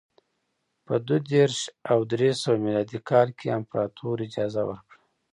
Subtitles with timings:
[0.85, 1.59] په دوه دېرش
[1.91, 5.01] او درې سوه میلادي کال کې امپراتور اجازه ورکړه